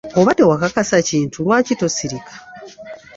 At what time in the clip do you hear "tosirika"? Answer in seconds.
1.81-2.33